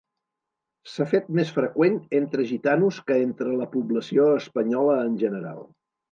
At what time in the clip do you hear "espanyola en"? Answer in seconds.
4.39-5.21